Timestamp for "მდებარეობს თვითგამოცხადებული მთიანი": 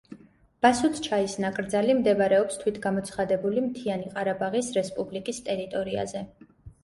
1.99-4.09